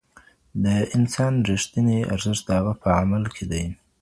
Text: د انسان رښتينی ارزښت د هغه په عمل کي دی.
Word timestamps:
د 0.63 0.65
انسان 0.95 1.33
رښتينی 1.49 1.99
ارزښت 2.13 2.43
د 2.45 2.49
هغه 2.57 2.73
په 2.81 2.89
عمل 2.99 3.23
کي 3.35 3.45
دی. 3.51 3.63